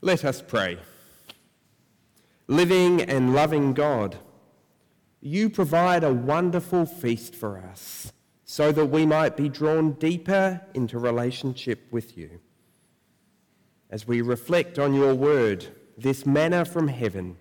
Let 0.00 0.24
us 0.24 0.40
pray. 0.40 0.78
Living 2.46 3.02
and 3.02 3.34
loving 3.34 3.74
God, 3.74 4.16
you 5.20 5.50
provide 5.50 6.04
a 6.04 6.14
wonderful 6.14 6.86
feast 6.86 7.34
for 7.34 7.58
us 7.58 8.12
so 8.44 8.70
that 8.72 8.86
we 8.86 9.04
might 9.04 9.36
be 9.36 9.48
drawn 9.48 9.92
deeper 9.92 10.60
into 10.72 10.98
relationship 10.98 11.80
with 11.90 12.16
you. 12.16 12.40
As 13.90 14.06
we 14.06 14.22
reflect 14.22 14.78
on 14.78 14.94
your 14.94 15.14
word, 15.14 15.66
this 15.96 16.24
manna 16.24 16.64
from 16.64 16.88
heaven, 16.88 17.36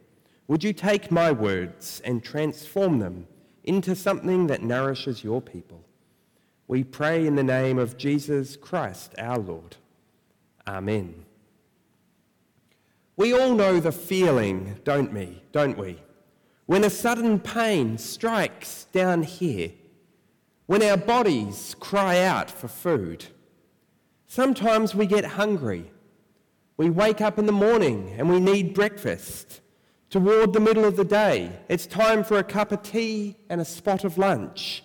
would 0.48 0.64
you 0.64 0.74
take 0.74 1.12
my 1.12 1.32
words 1.32 2.02
and 2.04 2.24
transform 2.24 3.00
them 3.00 3.28
into 3.64 3.96
something 3.96 4.48
that 4.48 4.64
nourishes 4.64 5.24
your 5.24 5.42
people? 5.42 5.84
We 6.68 6.84
pray 6.84 7.28
in 7.28 7.36
the 7.36 7.44
name 7.44 7.78
of 7.78 7.98
Jesus 7.98 8.58
Christ 8.58 9.14
our 9.20 9.38
Lord. 9.38 9.78
Amen. 10.68 11.27
We 13.18 13.34
all 13.34 13.56
know 13.56 13.80
the 13.80 13.92
feeling, 13.92 14.80
don't 14.84 15.12
we? 15.12 15.42
Don't 15.52 15.78
we? 15.78 16.00
When 16.68 16.84
a 16.84 16.90
sudden 16.90 17.40
pain 17.40 17.98
strikes 17.98 18.86
down 18.92 19.24
here, 19.24 19.72
when 20.68 20.84
our 20.84 20.98
bodies 20.98 21.76
cry 21.80 22.20
out 22.24 22.52
for 22.52 22.68
food. 22.68 23.26
Sometimes 24.28 24.94
we 24.94 25.08
get 25.08 25.26
hungry. 25.26 25.90
We 26.76 26.90
wake 26.90 27.22
up 27.22 27.40
in 27.40 27.48
the 27.48 27.54
morning 27.54 28.14
and 28.18 28.30
we 28.30 28.40
need 28.40 28.74
breakfast. 28.74 29.62
Toward 30.10 30.54
the 30.54 30.60
middle 30.60 30.86
of 30.86 30.96
the 30.96 31.06
day, 31.06 31.52
it's 31.70 31.88
time 31.88 32.24
for 32.24 32.38
a 32.38 32.44
cup 32.44 32.72
of 32.72 32.84
tea 32.84 33.38
and 33.50 33.60
a 33.60 33.66
spot 33.66 34.04
of 34.04 34.18
lunch. 34.18 34.84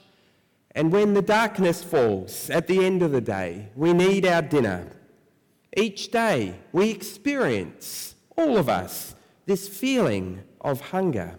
And 0.71 0.91
when 0.91 1.15
the 1.15 1.23
darkness 1.23 1.83
falls 1.83 2.49
at 2.49 2.67
the 2.67 2.85
end 2.85 3.03
of 3.03 3.13
the 3.13 3.21
day, 3.21 3.69
we 3.75 3.93
need 3.93 4.25
our 4.25 4.41
dinner. 4.41 4.87
Each 5.77 6.11
day 6.11 6.55
we 6.73 6.91
experience, 6.91 8.15
all 8.37 8.57
of 8.57 8.69
us, 8.69 9.15
this 9.47 9.69
feeling 9.69 10.43
of 10.61 10.81
hunger. 10.81 11.39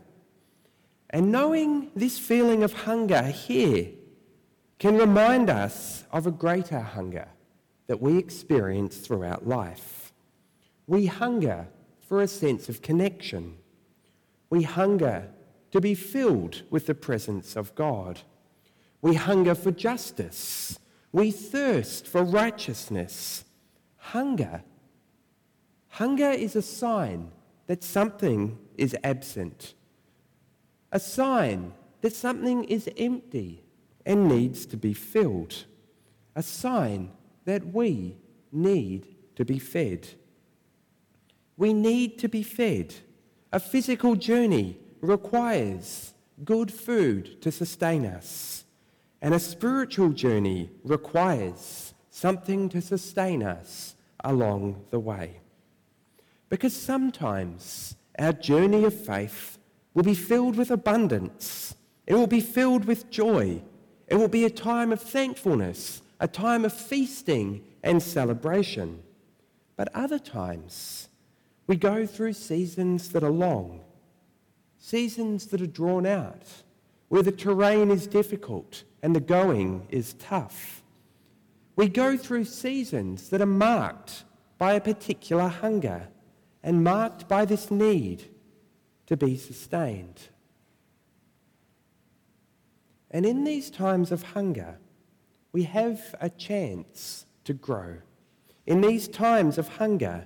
And 1.10 1.32
knowing 1.32 1.92
this 1.96 2.18
feeling 2.18 2.64
of 2.64 2.74
hunger 2.74 3.24
here 3.24 3.90
can 4.80 4.98
remind 4.98 5.50
us 5.50 6.04
of 6.12 6.28
a 6.28 6.32
greater 6.32 6.80
hunger 6.80 7.28
that 7.88 8.02
we 8.02 8.18
experience 8.18 8.98
throughout 8.98 9.48
life. 9.48 10.12
We 10.88 11.06
hunger 11.06 11.68
for 12.08 12.22
a 12.22 12.28
sense 12.28 12.70
of 12.70 12.82
connection. 12.82 13.58
We 14.50 14.64
hunger 14.64 15.30
to 15.72 15.82
be 15.82 15.96
filled 15.96 16.64
with 16.70 16.86
the 16.86 16.96
presence 16.96 17.56
of 17.56 17.74
God. 17.76 18.22
We 19.02 19.16
hunger 19.16 19.56
for 19.56 19.72
justice. 19.72 20.80
We 21.12 21.32
thirst 21.32 22.08
for 22.08 22.24
righteousness. 22.24 23.46
Hunger. 23.98 24.64
Hunger 25.94 26.32
is 26.32 26.56
a 26.56 26.62
sign 26.64 27.32
that 27.68 27.84
something 27.84 28.58
is 28.80 28.96
absent, 29.04 29.76
a 30.92 31.00
sign 31.00 31.72
that 32.02 32.16
something 32.16 32.64
is 32.64 32.90
empty 32.98 33.64
and 34.04 34.28
needs 34.28 34.66
to 34.66 34.76
be 34.76 34.96
filled, 34.96 35.66
a 36.36 36.42
sign 36.42 37.12
that 37.46 37.64
we 37.68 38.18
need 38.52 39.06
to 39.36 39.46
be 39.46 39.60
fed. 39.60 40.08
We 41.58 41.74
need 41.74 42.18
to 42.20 42.28
be 42.28 42.42
fed. 42.42 42.96
A 43.52 43.60
physical 43.60 44.16
journey 44.16 44.80
requires 45.00 46.16
good 46.44 46.74
food 46.74 47.40
to 47.44 47.52
sustain 47.52 48.08
us. 48.08 48.64
And 49.22 49.36
a 49.36 49.40
spiritual 49.40 50.10
journey 50.10 50.72
requires 50.84 51.94
something 52.10 52.68
to 52.70 52.82
sustain 52.82 53.44
us 53.44 53.96
along 54.24 54.86
the 54.90 55.00
way. 55.00 55.43
Because 56.54 56.76
sometimes 56.76 57.96
our 58.20 58.32
journey 58.32 58.84
of 58.84 58.94
faith 58.94 59.58
will 59.96 60.04
be 60.04 60.14
filled 60.14 60.56
with 60.56 60.70
abundance, 60.70 61.74
it 62.06 62.14
will 62.14 62.28
be 62.28 62.42
filled 62.42 62.86
with 62.86 63.10
joy, 63.10 63.60
it 64.06 64.14
will 64.14 64.28
be 64.28 64.46
a 64.46 64.52
time 64.52 64.92
of 64.92 65.02
thankfulness, 65.02 66.04
a 66.20 66.28
time 66.28 66.64
of 66.64 66.72
feasting 66.72 67.64
and 67.82 68.04
celebration. 68.04 69.02
But 69.78 69.90
other 69.96 70.20
times, 70.20 71.10
we 71.66 71.76
go 71.76 72.06
through 72.06 72.34
seasons 72.34 73.10
that 73.14 73.24
are 73.24 73.32
long, 73.32 73.82
seasons 74.78 75.48
that 75.48 75.60
are 75.60 75.66
drawn 75.66 76.06
out, 76.06 76.46
where 77.08 77.24
the 77.24 77.32
terrain 77.32 77.90
is 77.90 78.06
difficult 78.06 78.84
and 79.02 79.16
the 79.16 79.20
going 79.20 79.88
is 79.90 80.14
tough. 80.20 80.84
We 81.76 81.90
go 81.90 82.16
through 82.16 82.46
seasons 82.46 83.30
that 83.30 83.42
are 83.42 83.48
marked 83.48 84.24
by 84.60 84.74
a 84.74 84.82
particular 84.82 85.48
hunger 85.48 86.10
and 86.64 86.84
marked 86.84 87.28
by 87.28 87.46
this 87.46 87.70
need 87.70 88.24
to 89.08 89.18
be 89.18 89.38
sustained. 89.38 90.30
And 93.12 93.26
in 93.26 93.44
these 93.44 93.70
times 93.70 94.12
of 94.12 94.24
hunger, 94.24 94.80
we 95.52 95.64
have 95.64 96.16
a 96.20 96.30
chance 96.30 97.26
to 97.44 97.54
grow. 97.54 97.98
In 98.66 98.82
these 98.82 99.08
times 99.08 99.58
of 99.58 99.68
hunger, 99.68 100.26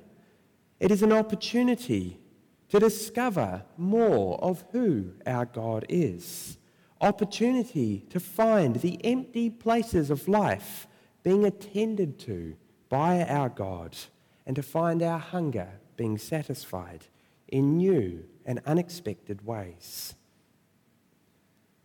it 0.80 0.92
is 0.92 1.02
an 1.02 1.12
opportunity 1.12 2.20
to 2.69 2.80
discover 2.80 3.64
more 3.78 4.40
of 4.44 4.64
who 4.72 5.14
our 5.25 5.46
God 5.46 5.86
is 5.90 6.58
opportunity 7.02 8.06
to 8.09 8.19
find 8.19 8.78
the 8.78 9.04
empty 9.06 9.50
places 9.50 10.09
of 10.09 10.28
life 10.28 10.88
being 11.24 11.46
attended 11.46 12.18
to 12.19 12.56
by 12.90 13.24
our 13.25 13.50
God 13.50 13.96
and 14.46 14.56
to 14.56 14.64
find 14.64 15.04
our 15.04 15.19
hunger 15.19 15.69
being 15.97 16.18
satisfied 16.18 17.06
in 17.47 17.78
new 17.78 18.24
and 18.46 18.62
unexpected 18.66 19.46
ways. 19.46 20.16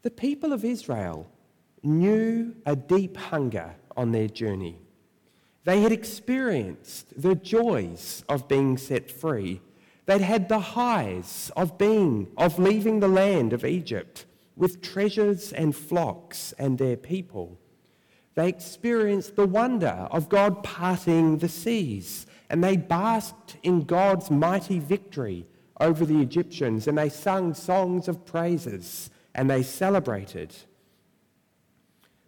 The 0.03 0.11
people 0.11 0.53
of 0.53 0.65
Israel 0.65 1.29
knew 1.83 2.55
a 2.65 2.77
deep 2.77 3.17
hunger 3.17 3.75
on 3.97 4.13
their 4.13 4.29
journey. 4.29 4.79
They 5.65 5.81
had 5.83 5.93
experienced 5.93 7.21
the 7.21 7.35
joys 7.35 8.25
of 8.29 8.49
being 8.49 8.77
set 8.79 9.11
free. 9.11 9.61
They'd 10.07 10.21
had 10.21 10.49
the 10.49 10.59
highs 10.59 11.51
of 11.57 11.79
being, 11.79 12.29
of 12.37 12.59
leaving 12.59 13.01
the 13.01 13.09
land 13.09 13.53
of 13.53 13.65
Egypt 13.65 14.27
with 14.57 14.83
treasures 14.83 15.53
and 15.53 15.75
flocks 15.75 16.53
and 16.59 16.79
their 16.79 16.97
people. 16.97 17.59
They 18.35 18.49
experienced 18.49 19.37
the 19.37 19.47
wonder 19.47 20.09
of 20.11 20.29
God 20.29 20.63
parting 20.63 21.39
the 21.39 21.49
seas, 21.49 22.27
and 22.53 22.63
they 22.63 22.77
basked 22.77 23.57
in 23.63 23.81
God's 23.81 24.31
mighty 24.31 24.79
victory 24.79 25.47
over 25.81 26.05
the 26.05 26.21
Egyptians, 26.21 26.87
and 26.87 26.99
they 26.99 27.09
sung 27.09 27.55
songs 27.55 28.09
of 28.09 28.27
praises, 28.27 29.09
and 29.35 29.49
they 29.49 29.63
celebrated. 29.63 30.55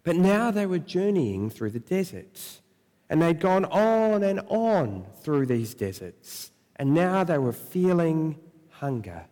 But 0.03 0.15
now 0.15 0.49
they 0.49 0.65
were 0.65 0.79
journeying 0.79 1.51
through 1.51 1.69
the 1.69 1.79
desert, 1.79 2.61
and 3.07 3.21
they'd 3.21 3.39
gone 3.39 3.65
on 3.65 4.23
and 4.23 4.39
on 4.49 5.05
through 5.21 5.45
these 5.45 5.75
deserts, 5.75 6.51
and 6.75 6.95
now 6.95 7.23
they 7.23 7.37
were 7.37 7.53
feeling 7.53 8.39
hunger. 8.71 9.25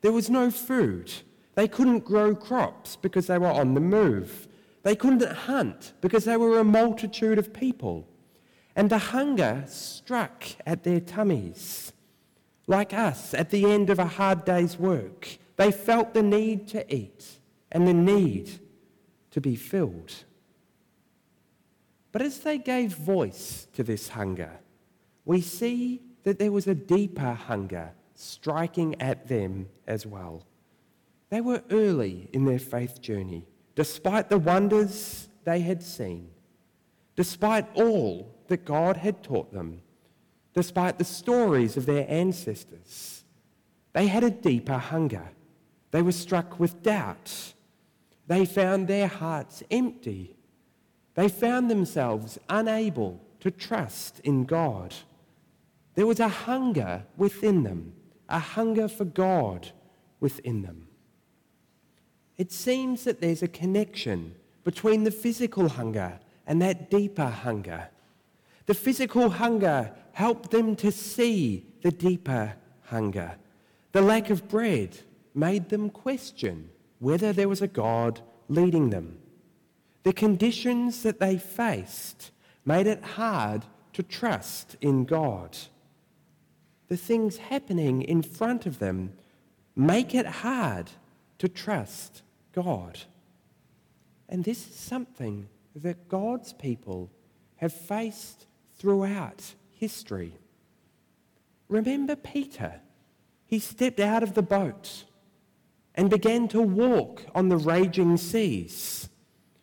There 0.00 0.12
was 0.12 0.28
no 0.28 0.50
food. 0.50 1.12
They 1.54 1.68
couldn't 1.68 2.00
grow 2.00 2.34
crops 2.34 2.96
because 2.96 3.28
they 3.28 3.38
were 3.38 3.46
on 3.46 3.74
the 3.74 3.80
move. 3.80 4.48
They 4.82 4.96
couldn't 4.96 5.22
hunt 5.22 5.92
because 6.00 6.24
they 6.24 6.36
were 6.36 6.58
a 6.58 6.64
multitude 6.64 7.38
of 7.38 7.52
people. 7.52 8.08
And 8.78 8.90
the 8.90 8.98
hunger 8.98 9.64
struck 9.66 10.44
at 10.64 10.84
their 10.84 11.00
tummies. 11.00 11.92
Like 12.68 12.94
us 12.94 13.34
at 13.34 13.50
the 13.50 13.64
end 13.64 13.90
of 13.90 13.98
a 13.98 14.04
hard 14.04 14.44
day's 14.44 14.78
work, 14.78 15.38
they 15.56 15.72
felt 15.72 16.14
the 16.14 16.22
need 16.22 16.68
to 16.68 16.94
eat 16.94 17.40
and 17.72 17.88
the 17.88 17.92
need 17.92 18.60
to 19.32 19.40
be 19.40 19.56
filled. 19.56 20.22
But 22.12 22.22
as 22.22 22.38
they 22.38 22.56
gave 22.56 22.92
voice 22.94 23.66
to 23.72 23.82
this 23.82 24.10
hunger, 24.10 24.60
we 25.24 25.40
see 25.40 26.00
that 26.22 26.38
there 26.38 26.52
was 26.52 26.68
a 26.68 26.74
deeper 26.76 27.32
hunger 27.32 27.90
striking 28.14 28.94
at 29.02 29.26
them 29.26 29.68
as 29.88 30.06
well. 30.06 30.44
They 31.30 31.40
were 31.40 31.64
early 31.72 32.30
in 32.32 32.44
their 32.44 32.60
faith 32.60 33.02
journey, 33.02 33.44
despite 33.74 34.28
the 34.28 34.38
wonders 34.38 35.28
they 35.42 35.62
had 35.62 35.82
seen, 35.82 36.30
despite 37.16 37.66
all 37.74 38.37
that 38.48 38.64
God 38.64 38.98
had 38.98 39.22
taught 39.22 39.52
them, 39.52 39.82
despite 40.54 40.98
the 40.98 41.04
stories 41.04 41.76
of 41.76 41.86
their 41.86 42.06
ancestors. 42.08 43.24
They 43.92 44.06
had 44.06 44.24
a 44.24 44.30
deeper 44.30 44.78
hunger. 44.78 45.28
They 45.90 46.02
were 46.02 46.12
struck 46.12 46.58
with 46.60 46.82
doubt. 46.82 47.54
They 48.26 48.44
found 48.44 48.88
their 48.88 49.06
hearts 49.06 49.62
empty. 49.70 50.36
They 51.14 51.28
found 51.28 51.70
themselves 51.70 52.38
unable 52.48 53.20
to 53.40 53.50
trust 53.50 54.20
in 54.20 54.44
God. 54.44 54.94
There 55.94 56.06
was 56.06 56.20
a 56.20 56.28
hunger 56.28 57.04
within 57.16 57.62
them, 57.62 57.94
a 58.28 58.38
hunger 58.38 58.88
for 58.88 59.04
God 59.04 59.72
within 60.20 60.62
them. 60.62 60.88
It 62.36 62.52
seems 62.52 63.04
that 63.04 63.20
there's 63.20 63.42
a 63.42 63.48
connection 63.48 64.36
between 64.62 65.04
the 65.04 65.10
physical 65.10 65.68
hunger 65.68 66.20
and 66.46 66.62
that 66.62 66.90
deeper 66.90 67.26
hunger. 67.26 67.88
The 68.68 68.74
physical 68.74 69.30
hunger 69.30 69.92
helped 70.12 70.50
them 70.50 70.76
to 70.76 70.92
see 70.92 71.64
the 71.80 71.90
deeper 71.90 72.52
hunger. 72.82 73.36
The 73.92 74.02
lack 74.02 74.28
of 74.28 74.46
bread 74.46 74.98
made 75.34 75.70
them 75.70 75.88
question 75.88 76.68
whether 76.98 77.32
there 77.32 77.48
was 77.48 77.62
a 77.62 77.66
God 77.66 78.20
leading 78.46 78.90
them. 78.90 79.20
The 80.02 80.12
conditions 80.12 81.02
that 81.02 81.18
they 81.18 81.38
faced 81.38 82.30
made 82.66 82.86
it 82.86 83.02
hard 83.02 83.64
to 83.94 84.02
trust 84.02 84.76
in 84.82 85.06
God. 85.06 85.56
The 86.88 86.98
things 86.98 87.38
happening 87.38 88.02
in 88.02 88.20
front 88.20 88.66
of 88.66 88.80
them 88.80 89.14
make 89.76 90.14
it 90.14 90.26
hard 90.26 90.90
to 91.38 91.48
trust 91.48 92.20
God. 92.52 92.98
And 94.28 94.44
this 94.44 94.68
is 94.68 94.74
something 94.74 95.48
that 95.74 96.10
God's 96.10 96.52
people 96.52 97.10
have 97.56 97.72
faced 97.72 98.44
throughout 98.78 99.54
history. 99.72 100.34
Remember 101.68 102.16
Peter? 102.16 102.80
He 103.46 103.58
stepped 103.58 104.00
out 104.00 104.22
of 104.22 104.34
the 104.34 104.42
boat 104.42 105.04
and 105.94 106.10
began 106.10 106.48
to 106.48 106.62
walk 106.62 107.24
on 107.34 107.48
the 107.48 107.56
raging 107.56 108.16
seas. 108.16 109.08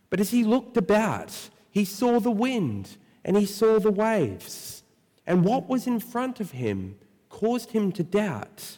But 0.10 0.20
as 0.20 0.32
he 0.32 0.44
looked 0.44 0.78
about, 0.78 1.50
he 1.72 1.86
saw 1.86 2.20
the 2.20 2.32
wind 2.32 2.98
and 3.24 3.38
he 3.38 3.46
saw 3.46 3.80
the 3.80 3.92
waves. 3.92 4.84
And 5.26 5.44
what 5.44 5.68
was 5.68 5.88
in 5.88 6.00
front 6.00 6.40
of 6.40 6.52
him 6.52 6.98
caused 7.30 7.72
him 7.72 7.92
to 7.94 8.04
doubt, 8.04 8.78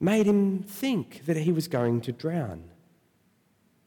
made 0.00 0.26
him 0.26 0.62
think 0.62 1.26
that 1.26 1.36
he 1.36 1.52
was 1.52 1.68
going 1.68 2.00
to 2.02 2.12
drown. 2.12 2.64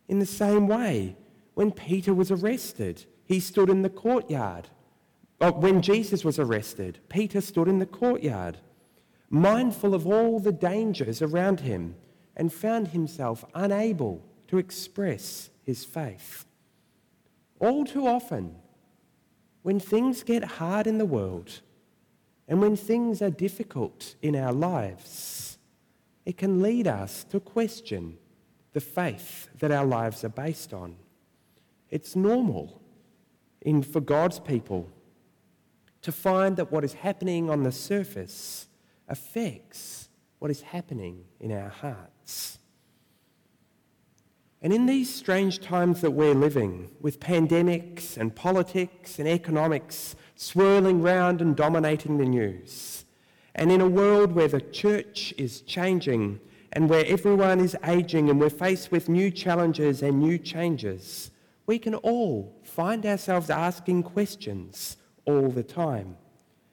In 0.07 0.19
the 0.19 0.25
same 0.25 0.67
way, 0.67 1.15
when 1.53 1.71
Peter 1.71 2.13
was 2.13 2.31
arrested, 2.31 3.05
he 3.25 3.39
stood 3.39 3.69
in 3.69 3.81
the 3.81 3.89
courtyard. 3.89 4.69
When 5.41 5.81
Jesus 5.81 6.23
was 6.23 6.37
arrested, 6.37 6.99
Peter 7.09 7.41
stood 7.41 7.67
in 7.67 7.79
the 7.79 7.87
courtyard, 7.87 8.59
mindful 9.31 9.95
of 9.95 10.05
all 10.05 10.39
the 10.39 10.51
dangers 10.51 11.19
around 11.19 11.61
him, 11.61 11.95
and 12.37 12.53
found 12.53 12.89
himself 12.89 13.43
unable 13.55 14.23
to 14.49 14.59
express 14.59 15.49
his 15.63 15.83
faith. 15.83 16.45
All 17.59 17.85
too 17.85 18.05
often, 18.05 18.55
when 19.63 19.79
things 19.79 20.21
get 20.21 20.43
hard 20.43 20.85
in 20.85 20.99
the 20.99 21.05
world 21.05 21.61
and 22.47 22.61
when 22.61 22.75
things 22.75 23.19
are 23.21 23.31
difficult 23.31 24.15
in 24.21 24.35
our 24.35 24.53
lives, 24.53 25.57
it 26.23 26.37
can 26.37 26.61
lead 26.61 26.87
us 26.87 27.23
to 27.25 27.39
question 27.39 28.17
the 28.73 28.79
faith 28.79 29.47
that 29.57 29.71
our 29.71 29.85
lives 29.85 30.23
are 30.23 30.29
based 30.29 30.71
on. 30.71 30.95
It's 31.89 32.15
normal 32.15 32.79
in, 33.61 33.81
for 33.81 34.01
God's 34.01 34.39
people 34.39 34.87
to 36.01 36.11
find 36.11 36.57
that 36.57 36.71
what 36.71 36.83
is 36.83 36.93
happening 36.93 37.49
on 37.49 37.63
the 37.63 37.71
surface 37.71 38.67
affects 39.07 40.09
what 40.39 40.49
is 40.49 40.61
happening 40.61 41.23
in 41.39 41.51
our 41.51 41.69
hearts. 41.69 42.57
And 44.63 44.71
in 44.71 44.85
these 44.85 45.13
strange 45.13 45.59
times 45.59 46.01
that 46.01 46.11
we're 46.11 46.35
living, 46.35 46.91
with 46.99 47.19
pandemics 47.19 48.17
and 48.17 48.35
politics 48.35 49.17
and 49.17 49.27
economics 49.27 50.15
swirling 50.35 51.01
round 51.01 51.41
and 51.41 51.55
dominating 51.55 52.17
the 52.17 52.25
news, 52.25 53.05
and 53.55 53.71
in 53.71 53.81
a 53.81 53.87
world 53.87 54.31
where 54.33 54.47
the 54.47 54.61
church 54.61 55.33
is 55.37 55.61
changing 55.61 56.39
and 56.73 56.89
where 56.89 57.05
everyone 57.05 57.59
is 57.59 57.75
aging 57.85 58.29
and 58.29 58.39
we're 58.39 58.49
faced 58.49 58.91
with 58.91 59.09
new 59.09 59.29
challenges 59.29 60.01
and 60.01 60.19
new 60.19 60.37
changes, 60.37 61.31
we 61.65 61.77
can 61.77 61.95
all 61.95 62.55
find 62.63 63.05
ourselves 63.05 63.49
asking 63.49 64.03
questions 64.03 64.97
all 65.25 65.49
the 65.49 65.63
time. 65.63 66.17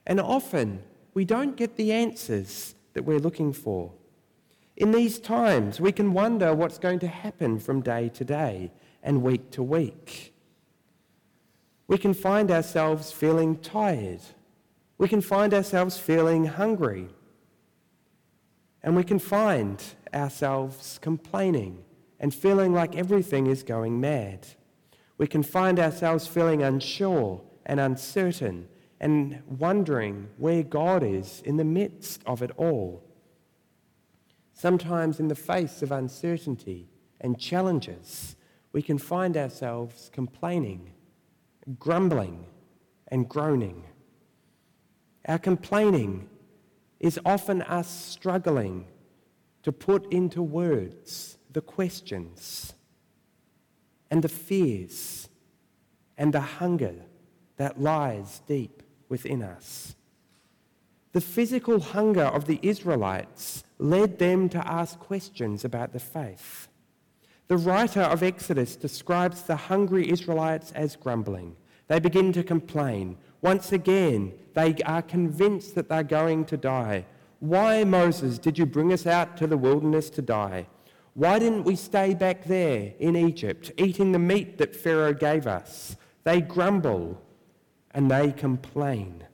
And 0.07 0.21
often 0.21 0.83
we 1.15 1.25
don't 1.25 1.57
get 1.57 1.77
the 1.77 1.93
answers 1.93 2.75
that 2.95 3.03
we're 3.03 3.19
looking 3.19 3.53
for. 3.53 3.93
In 4.77 4.93
these 4.93 5.19
times, 5.19 5.81
we 5.81 5.93
can 5.93 6.13
wonder 6.13 6.55
what's 6.55 6.79
going 6.79 7.01
to 7.01 7.09
happen 7.09 7.59
from 7.59 7.81
day 7.81 8.09
to 8.11 8.25
day 8.25 8.71
and 9.03 9.23
week 9.23 9.51
to 9.53 9.63
week. 9.63 10.35
We 11.89 11.99
can 11.99 12.15
find 12.15 12.51
ourselves 12.51 13.11
feeling 13.11 13.57
tired. 13.57 14.21
We 14.99 15.09
can 15.09 15.21
find 15.21 15.53
ourselves 15.53 15.99
feeling 15.99 16.45
hungry. 16.45 17.09
And 18.83 18.95
we 18.95 19.05
can 19.05 19.19
find 19.19 19.83
ourselves 20.15 20.99
complaining 21.03 21.85
and 22.21 22.33
feeling 22.35 22.73
like 22.73 22.95
everything 22.95 23.47
is 23.47 23.63
going 23.63 24.01
mad. 24.01 24.47
We 25.17 25.27
can 25.27 25.43
find 25.43 25.81
ourselves 25.81 26.27
feeling 26.27 26.63
unsure 26.63 27.41
and 27.69 27.79
uncertain 27.79 28.67
and 29.01 29.43
wondering 29.47 30.29
where 30.39 30.63
God 30.63 31.03
is 31.05 31.43
in 31.45 31.57
the 31.57 31.65
midst 31.65 32.23
of 32.27 32.43
it 32.43 32.51
all. 32.57 33.05
Sometimes, 34.53 35.21
in 35.21 35.29
the 35.29 35.37
face 35.37 35.83
of 35.83 35.93
uncertainty 35.93 36.89
and 37.21 37.39
challenges, 37.39 38.35
we 38.73 38.83
can 38.83 38.99
find 38.99 39.37
ourselves 39.37 40.11
complaining, 40.13 40.93
grumbling, 41.79 42.45
and 43.07 43.29
groaning. 43.29 43.85
Our 45.29 45.39
complaining 45.39 46.29
is 46.99 47.21
often 47.25 47.63
us 47.63 47.89
struggling 47.89 48.87
to 49.63 49.71
put 49.71 50.13
into 50.13 50.43
words 50.43 51.39
the 51.53 51.61
questions 51.61 52.75
and 54.11 54.23
the 54.23 54.29
fears 54.29 55.29
and 56.17 56.35
the 56.35 56.41
hunger 56.41 56.95
that 57.59 57.81
lies 57.81 58.41
deep 58.47 58.83
within 59.09 59.43
us. 59.43 59.95
The 61.13 61.21
physical 61.21 61.81
hunger 61.81 62.25
of 62.25 62.47
the 62.47 62.59
Israelites 62.63 63.65
led 63.79 64.19
them 64.19 64.49
to 64.51 64.67
ask 64.67 64.99
questions 64.99 65.65
about 65.65 65.93
the 65.93 66.01
faith. 66.01 66.69
The 67.49 67.57
writer 67.57 68.03
of 68.03 68.23
Exodus 68.23 68.77
describes 68.77 69.43
the 69.43 69.57
hungry 69.57 70.11
Israelites 70.11 70.73
as 70.73 70.97
grumbling. 70.97 71.57
They 71.87 71.99
begin 71.99 72.33
to 72.35 72.43
complain. 72.43 73.17
Once 73.41 73.73
again, 73.73 74.35
they 74.55 74.75
are 74.85 75.03
convinced 75.03 75.75
that 75.75 75.89
they're 75.89 76.03
going 76.03 76.45
to 76.47 76.57
die. 76.57 77.07
Why, 77.41 77.85
Moses, 77.85 78.39
did 78.39 78.59
you 78.59 78.67
bring 78.67 78.93
us 78.93 79.07
out 79.07 79.37
to 79.39 79.47
the 79.47 79.57
wilderness 79.57 80.11
to 80.11 80.23
die? 80.23 80.67
Why 81.15 81.39
didn't 81.39 81.65
we 81.65 81.75
stay 81.77 82.15
back 82.15 82.45
there 82.45 82.93
in 82.99 83.17
Egypt, 83.17 83.73
eating 83.79 84.13
the 84.13 84.19
meat 84.19 84.59
that 84.59 84.77
Pharaoh 84.77 85.15
gave 85.15 85.47
us? 85.47 85.97
They 86.25 86.41
grumble 86.41 87.21
and 87.93 88.11
they 88.11 88.33
complain. 88.33 89.25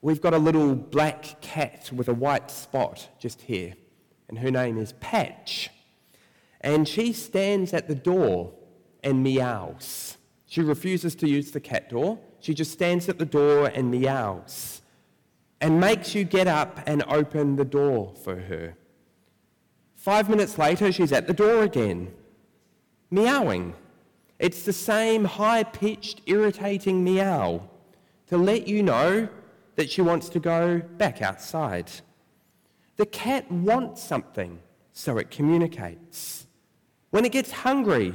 We've 0.00 0.20
got 0.20 0.34
a 0.34 0.38
little 0.38 0.74
black 0.74 1.40
cat 1.40 1.90
with 1.92 2.08
a 2.08 2.14
white 2.14 2.50
spot 2.50 3.08
just 3.18 3.42
here, 3.42 3.74
and 4.28 4.38
her 4.38 4.50
name 4.50 4.78
is 4.78 4.92
Patch. 5.00 5.70
And 6.60 6.86
she 6.86 7.12
stands 7.12 7.72
at 7.72 7.88
the 7.88 7.94
door 7.94 8.52
and 9.02 9.22
meows. 9.22 10.16
She 10.46 10.60
refuses 10.60 11.14
to 11.16 11.28
use 11.28 11.50
the 11.50 11.60
cat 11.60 11.90
door. 11.90 12.18
She 12.40 12.54
just 12.54 12.72
stands 12.72 13.08
at 13.08 13.18
the 13.18 13.24
door 13.24 13.66
and 13.66 13.90
meows 13.90 14.82
and 15.60 15.80
makes 15.80 16.14
you 16.14 16.24
get 16.24 16.46
up 16.46 16.80
and 16.86 17.02
open 17.08 17.56
the 17.56 17.64
door 17.64 18.14
for 18.22 18.36
her. 18.36 18.76
Five 19.94 20.28
minutes 20.28 20.58
later, 20.58 20.92
she's 20.92 21.12
at 21.12 21.26
the 21.26 21.32
door 21.32 21.62
again, 21.62 22.12
meowing. 23.10 23.74
It's 24.38 24.62
the 24.62 24.72
same 24.72 25.24
high 25.24 25.62
pitched, 25.62 26.20
irritating 26.26 27.02
meow 27.02 27.62
to 28.26 28.36
let 28.36 28.66
you 28.68 28.82
know 28.82 29.28
that 29.76 29.90
she 29.90 30.02
wants 30.02 30.28
to 30.30 30.40
go 30.40 30.80
back 30.98 31.22
outside. 31.22 31.90
The 32.96 33.06
cat 33.06 33.50
wants 33.50 34.02
something, 34.02 34.58
so 34.92 35.18
it 35.18 35.30
communicates. 35.30 36.46
When 37.10 37.24
it 37.24 37.32
gets 37.32 37.50
hungry, 37.50 38.14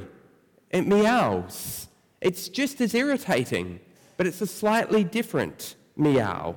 it 0.70 0.86
meows. 0.86 1.88
It's 2.20 2.48
just 2.48 2.80
as 2.80 2.94
irritating, 2.94 3.80
but 4.16 4.26
it's 4.26 4.40
a 4.40 4.46
slightly 4.46 5.04
different 5.04 5.76
meow. 5.96 6.56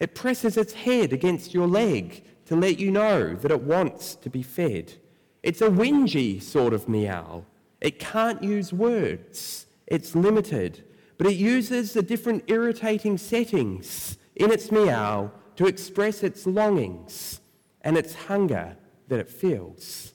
It 0.00 0.14
presses 0.14 0.56
its 0.56 0.72
head 0.72 1.12
against 1.12 1.54
your 1.54 1.66
leg 1.66 2.24
to 2.46 2.56
let 2.56 2.78
you 2.78 2.90
know 2.90 3.34
that 3.34 3.50
it 3.50 3.62
wants 3.62 4.16
to 4.16 4.30
be 4.30 4.42
fed. 4.42 4.94
It's 5.42 5.60
a 5.60 5.68
whingy 5.68 6.42
sort 6.42 6.72
of 6.72 6.88
meow. 6.88 7.44
It 7.84 7.98
can't 7.98 8.42
use 8.42 8.72
words, 8.72 9.66
it's 9.86 10.14
limited, 10.14 10.84
but 11.18 11.26
it 11.26 11.34
uses 11.34 11.92
the 11.92 12.00
different 12.00 12.44
irritating 12.46 13.18
settings 13.18 14.16
in 14.34 14.50
its 14.50 14.72
meow 14.72 15.30
to 15.56 15.66
express 15.66 16.22
its 16.22 16.46
longings 16.46 17.42
and 17.82 17.98
its 17.98 18.14
hunger 18.14 18.78
that 19.08 19.20
it 19.20 19.28
feels. 19.28 20.14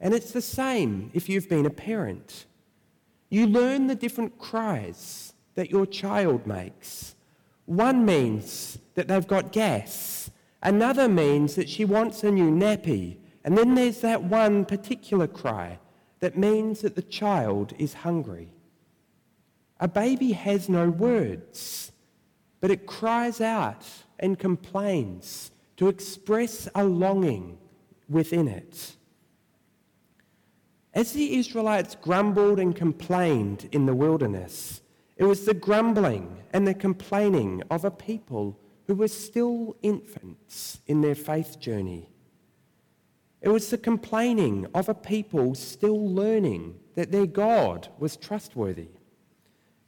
And 0.00 0.14
it's 0.14 0.32
the 0.32 0.40
same 0.40 1.10
if 1.12 1.28
you've 1.28 1.50
been 1.50 1.66
a 1.66 1.70
parent. 1.70 2.46
You 3.28 3.46
learn 3.46 3.88
the 3.88 3.94
different 3.94 4.38
cries 4.38 5.34
that 5.54 5.70
your 5.70 5.84
child 5.84 6.46
makes. 6.46 7.14
One 7.66 8.06
means 8.06 8.78
that 8.94 9.08
they've 9.08 9.28
got 9.28 9.52
gas, 9.52 10.30
another 10.62 11.10
means 11.10 11.56
that 11.56 11.68
she 11.68 11.84
wants 11.84 12.24
a 12.24 12.30
new 12.30 12.50
nappy, 12.50 13.18
and 13.44 13.58
then 13.58 13.74
there's 13.74 14.00
that 14.00 14.24
one 14.24 14.64
particular 14.64 15.26
cry 15.26 15.78
that 16.22 16.38
means 16.38 16.82
that 16.82 16.94
the 16.94 17.02
child 17.02 17.74
is 17.78 17.94
hungry. 17.94 18.48
A 19.80 19.88
baby 19.88 20.30
has 20.30 20.68
no 20.68 20.88
words, 20.88 21.90
but 22.60 22.70
it 22.70 22.86
cries 22.86 23.40
out 23.40 23.84
and 24.20 24.38
complains 24.38 25.50
to 25.78 25.88
express 25.88 26.68
a 26.76 26.84
longing 26.84 27.58
within 28.08 28.46
it. 28.46 28.94
As 30.94 31.12
the 31.12 31.34
Israelites 31.38 31.96
grumbled 32.00 32.60
and 32.60 32.76
complained 32.76 33.68
in 33.72 33.86
the 33.86 33.94
wilderness, 33.94 34.80
it 35.16 35.24
was 35.24 35.44
the 35.44 35.54
grumbling 35.54 36.36
and 36.52 36.68
the 36.68 36.74
complaining 36.74 37.64
of 37.68 37.84
a 37.84 37.90
people 37.90 38.56
who 38.86 38.94
were 38.94 39.08
still 39.08 39.74
infants 39.82 40.82
in 40.86 41.00
their 41.00 41.16
faith 41.16 41.58
journey. 41.58 42.11
It 43.42 43.48
was 43.48 43.70
the 43.70 43.78
complaining 43.78 44.66
of 44.72 44.88
a 44.88 44.94
people 44.94 45.56
still 45.56 46.08
learning 46.08 46.78
that 46.94 47.10
their 47.10 47.26
God 47.26 47.88
was 47.98 48.16
trustworthy. 48.16 48.88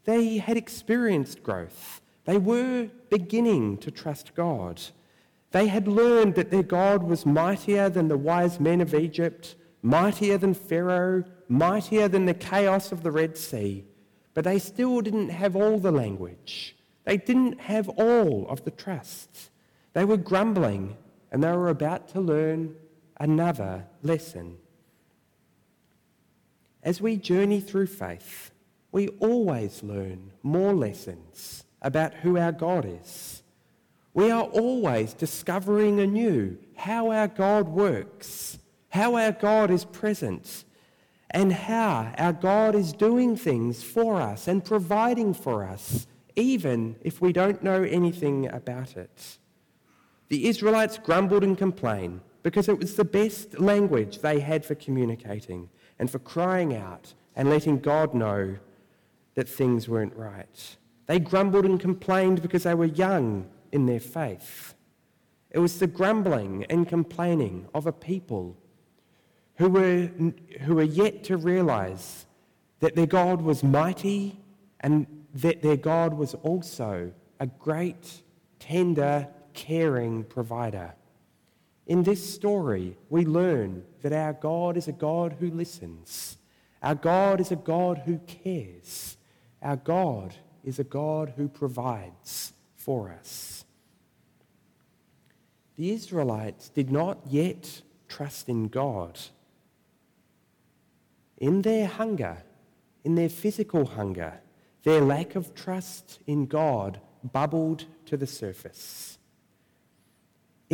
They 0.04 0.38
had 0.38 0.56
experienced 0.56 1.44
growth. 1.44 2.00
They 2.24 2.36
were 2.36 2.90
beginning 3.10 3.78
to 3.78 3.92
trust 3.92 4.34
God. 4.34 4.82
They 5.52 5.68
had 5.68 5.86
learned 5.86 6.34
that 6.34 6.50
their 6.50 6.64
God 6.64 7.04
was 7.04 7.24
mightier 7.24 7.88
than 7.88 8.08
the 8.08 8.18
wise 8.18 8.58
men 8.58 8.80
of 8.80 8.92
Egypt, 8.92 9.54
mightier 9.82 10.36
than 10.36 10.54
Pharaoh, 10.54 11.22
mightier 11.48 12.08
than 12.08 12.26
the 12.26 12.34
chaos 12.34 12.90
of 12.90 13.04
the 13.04 13.12
Red 13.12 13.38
Sea. 13.38 13.84
But 14.34 14.42
they 14.42 14.58
still 14.58 15.00
didn't 15.00 15.28
have 15.28 15.54
all 15.54 15.78
the 15.78 15.92
language. 15.92 16.76
They 17.04 17.18
didn't 17.18 17.60
have 17.60 17.88
all 17.90 18.48
of 18.48 18.64
the 18.64 18.72
trust. 18.72 19.50
They 19.92 20.04
were 20.04 20.16
grumbling 20.16 20.96
and 21.30 21.42
they 21.42 21.52
were 21.52 21.68
about 21.68 22.08
to 22.08 22.20
learn 22.20 22.74
another 23.18 23.86
lesson. 24.02 24.56
As 26.82 27.00
we 27.00 27.16
journey 27.16 27.60
through 27.60 27.86
faith, 27.86 28.50
we 28.92 29.08
always 29.20 29.82
learn 29.82 30.32
more 30.42 30.74
lessons 30.74 31.64
about 31.82 32.14
who 32.14 32.38
our 32.38 32.52
God 32.52 32.84
is. 32.84 33.42
We 34.12 34.30
are 34.30 34.44
always 34.44 35.14
discovering 35.14 35.98
anew 35.98 36.58
how 36.76 37.10
our 37.10 37.26
God 37.26 37.68
works, 37.68 38.58
how 38.90 39.16
our 39.16 39.32
God 39.32 39.70
is 39.70 39.84
present, 39.84 40.64
and 41.30 41.52
how 41.52 42.12
our 42.16 42.32
God 42.32 42.76
is 42.76 42.92
doing 42.92 43.36
things 43.36 43.82
for 43.82 44.20
us 44.20 44.46
and 44.46 44.64
providing 44.64 45.34
for 45.34 45.64
us, 45.64 46.06
even 46.36 46.94
if 47.00 47.20
we 47.20 47.32
don't 47.32 47.62
know 47.62 47.82
anything 47.82 48.46
about 48.46 48.96
it. 48.96 49.38
The 50.28 50.46
Israelites 50.46 50.98
grumbled 50.98 51.42
and 51.42 51.58
complained 51.58 52.20
because 52.44 52.68
it 52.68 52.78
was 52.78 52.94
the 52.94 53.04
best 53.04 53.58
language 53.58 54.18
they 54.18 54.38
had 54.38 54.64
for 54.64 54.74
communicating 54.76 55.70
and 55.98 56.10
for 56.10 56.18
crying 56.20 56.76
out 56.76 57.14
and 57.34 57.48
letting 57.48 57.78
God 57.80 58.14
know 58.14 58.56
that 59.34 59.48
things 59.48 59.88
weren't 59.88 60.14
right. 60.14 60.76
They 61.06 61.18
grumbled 61.18 61.64
and 61.64 61.80
complained 61.80 62.42
because 62.42 62.62
they 62.62 62.74
were 62.74 62.84
young 62.84 63.48
in 63.72 63.86
their 63.86 63.98
faith. 63.98 64.74
It 65.50 65.58
was 65.58 65.78
the 65.78 65.86
grumbling 65.86 66.64
and 66.68 66.86
complaining 66.86 67.66
of 67.74 67.86
a 67.86 67.92
people 67.92 68.56
who 69.56 69.70
were, 69.70 70.10
who 70.60 70.74
were 70.74 70.82
yet 70.82 71.24
to 71.24 71.38
realize 71.38 72.26
that 72.80 72.94
their 72.94 73.06
God 73.06 73.40
was 73.40 73.64
mighty 73.64 74.38
and 74.80 75.06
that 75.32 75.62
their 75.62 75.78
God 75.78 76.12
was 76.12 76.34
also 76.34 77.10
a 77.40 77.46
great, 77.46 78.22
tender, 78.58 79.28
caring 79.54 80.24
provider. 80.24 80.94
In 81.86 82.02
this 82.02 82.34
story, 82.34 82.96
we 83.10 83.26
learn 83.26 83.84
that 84.00 84.12
our 84.12 84.32
God 84.32 84.76
is 84.76 84.88
a 84.88 84.92
God 84.92 85.36
who 85.38 85.50
listens. 85.50 86.38
Our 86.82 86.94
God 86.94 87.40
is 87.40 87.52
a 87.52 87.56
God 87.56 88.02
who 88.04 88.18
cares. 88.18 89.16
Our 89.62 89.76
God 89.76 90.34
is 90.62 90.78
a 90.78 90.84
God 90.84 91.34
who 91.36 91.48
provides 91.48 92.52
for 92.74 93.10
us. 93.10 93.64
The 95.76 95.90
Israelites 95.90 96.68
did 96.68 96.90
not 96.90 97.18
yet 97.28 97.82
trust 98.08 98.48
in 98.48 98.68
God. 98.68 99.18
In 101.38 101.62
their 101.62 101.86
hunger, 101.86 102.44
in 103.02 103.14
their 103.14 103.28
physical 103.28 103.84
hunger, 103.84 104.40
their 104.84 105.00
lack 105.00 105.34
of 105.34 105.54
trust 105.54 106.20
in 106.26 106.46
God 106.46 107.00
bubbled 107.32 107.86
to 108.06 108.16
the 108.16 108.26
surface. 108.26 109.18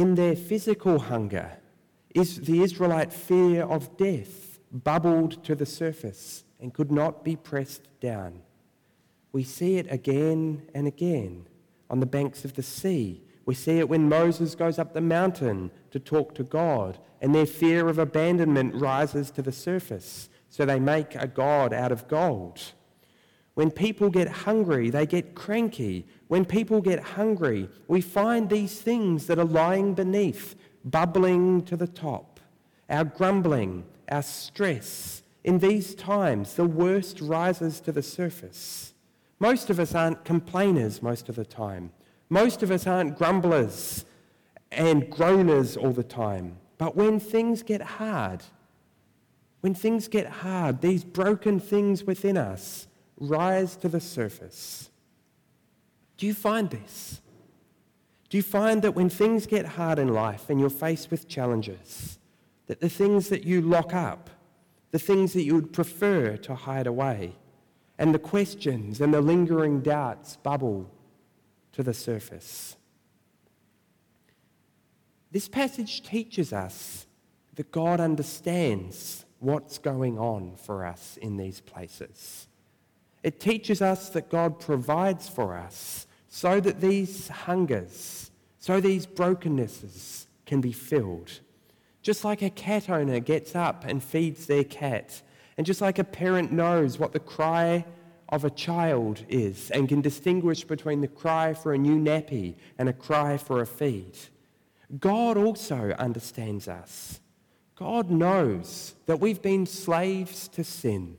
In 0.00 0.14
their 0.14 0.34
physical 0.34 0.98
hunger, 0.98 1.58
is 2.14 2.40
the 2.40 2.62
Israelite 2.62 3.12
fear 3.12 3.64
of 3.64 3.98
death 3.98 4.58
bubbled 4.72 5.44
to 5.44 5.54
the 5.54 5.66
surface 5.66 6.44
and 6.58 6.72
could 6.72 6.90
not 6.90 7.22
be 7.22 7.36
pressed 7.36 7.86
down. 8.00 8.40
We 9.32 9.44
see 9.44 9.76
it 9.76 9.86
again 9.92 10.62
and 10.74 10.86
again 10.86 11.46
on 11.90 12.00
the 12.00 12.06
banks 12.06 12.46
of 12.46 12.54
the 12.54 12.62
sea. 12.62 13.22
We 13.44 13.54
see 13.54 13.78
it 13.78 13.90
when 13.90 14.08
Moses 14.08 14.54
goes 14.54 14.78
up 14.78 14.94
the 14.94 15.02
mountain 15.02 15.70
to 15.90 16.00
talk 16.00 16.34
to 16.36 16.44
God, 16.44 16.98
and 17.20 17.34
their 17.34 17.44
fear 17.44 17.86
of 17.86 17.98
abandonment 17.98 18.76
rises 18.76 19.30
to 19.32 19.42
the 19.42 19.52
surface, 19.52 20.30
so 20.48 20.64
they 20.64 20.80
make 20.80 21.14
a 21.14 21.26
God 21.26 21.74
out 21.74 21.92
of 21.92 22.08
gold. 22.08 22.72
When 23.60 23.70
people 23.70 24.08
get 24.08 24.26
hungry, 24.26 24.88
they 24.88 25.04
get 25.04 25.34
cranky. 25.34 26.06
When 26.28 26.46
people 26.46 26.80
get 26.80 26.98
hungry, 26.98 27.68
we 27.88 28.00
find 28.00 28.48
these 28.48 28.80
things 28.80 29.26
that 29.26 29.38
are 29.38 29.44
lying 29.44 29.92
beneath, 29.92 30.54
bubbling 30.82 31.66
to 31.66 31.76
the 31.76 31.86
top. 31.86 32.40
Our 32.88 33.04
grumbling, 33.04 33.84
our 34.10 34.22
stress. 34.22 35.22
In 35.44 35.58
these 35.58 35.94
times, 35.94 36.54
the 36.54 36.64
worst 36.64 37.20
rises 37.20 37.80
to 37.80 37.92
the 37.92 38.02
surface. 38.02 38.94
Most 39.38 39.68
of 39.68 39.78
us 39.78 39.94
aren't 39.94 40.24
complainers 40.24 41.02
most 41.02 41.28
of 41.28 41.36
the 41.36 41.44
time. 41.44 41.92
Most 42.30 42.62
of 42.62 42.70
us 42.70 42.86
aren't 42.86 43.18
grumblers 43.18 44.06
and 44.72 45.02
groaners 45.12 45.76
all 45.76 45.92
the 45.92 46.02
time. 46.02 46.56
But 46.78 46.96
when 46.96 47.20
things 47.20 47.62
get 47.62 47.82
hard, 47.82 48.42
when 49.60 49.74
things 49.74 50.08
get 50.08 50.26
hard, 50.26 50.80
these 50.80 51.04
broken 51.04 51.60
things 51.60 52.04
within 52.04 52.38
us 52.38 52.86
rise 53.20 53.76
to 53.76 53.88
the 53.88 54.00
surface. 54.00 54.90
Do 56.16 56.26
you 56.26 56.34
find 56.34 56.70
this? 56.70 57.20
Do 58.30 58.36
you 58.36 58.42
find 58.42 58.82
that 58.82 58.94
when 58.94 59.08
things 59.08 59.46
get 59.46 59.66
hard 59.66 59.98
in 59.98 60.08
life 60.08 60.50
and 60.50 60.58
you're 60.58 60.70
faced 60.70 61.10
with 61.10 61.28
challenges, 61.28 62.18
that 62.66 62.80
the 62.80 62.88
things 62.88 63.28
that 63.28 63.44
you 63.44 63.60
lock 63.60 63.92
up, 63.92 64.30
the 64.90 64.98
things 64.98 65.32
that 65.34 65.44
you 65.44 65.54
would 65.54 65.72
prefer 65.72 66.36
to 66.38 66.54
hide 66.54 66.86
away, 66.86 67.36
and 67.98 68.14
the 68.14 68.18
questions 68.18 69.00
and 69.00 69.12
the 69.12 69.20
lingering 69.20 69.80
doubts 69.80 70.36
bubble 70.36 70.90
to 71.72 71.82
the 71.82 71.94
surface. 71.94 72.76
This 75.30 75.48
passage 75.48 76.02
teaches 76.02 76.52
us 76.52 77.06
that 77.56 77.70
God 77.70 78.00
understands 78.00 79.24
what's 79.38 79.78
going 79.78 80.18
on 80.18 80.56
for 80.56 80.84
us 80.84 81.18
in 81.20 81.36
these 81.36 81.60
places. 81.60 82.46
It 83.22 83.40
teaches 83.40 83.82
us 83.82 84.08
that 84.10 84.30
God 84.30 84.60
provides 84.60 85.28
for 85.28 85.56
us 85.56 86.06
so 86.28 86.60
that 86.60 86.80
these 86.80 87.28
hungers, 87.28 88.30
so 88.58 88.80
these 88.80 89.06
brokennesses 89.06 90.26
can 90.46 90.60
be 90.60 90.72
filled. 90.72 91.40
Just 92.02 92.24
like 92.24 92.40
a 92.40 92.50
cat 92.50 92.88
owner 92.88 93.20
gets 93.20 93.54
up 93.54 93.84
and 93.86 94.02
feeds 94.02 94.46
their 94.46 94.64
cat 94.64 95.22
and 95.60 95.66
just 95.66 95.82
like 95.82 95.98
a 95.98 96.04
parent 96.04 96.50
knows 96.50 96.98
what 96.98 97.12
the 97.12 97.20
cry 97.20 97.84
of 98.30 98.46
a 98.46 98.50
child 98.50 99.22
is 99.28 99.70
and 99.70 99.90
can 99.90 100.00
distinguish 100.00 100.64
between 100.64 101.02
the 101.02 101.06
cry 101.06 101.52
for 101.52 101.74
a 101.74 101.78
new 101.78 101.98
nappy 101.98 102.54
and 102.78 102.88
a 102.88 102.94
cry 102.94 103.36
for 103.36 103.60
a 103.60 103.66
feed, 103.66 104.16
God 104.98 105.36
also 105.36 105.94
understands 105.98 106.66
us. 106.66 107.20
God 107.74 108.10
knows 108.10 108.94
that 109.04 109.20
we've 109.20 109.42
been 109.42 109.66
slaves 109.66 110.48
to 110.48 110.64
sin, 110.64 111.18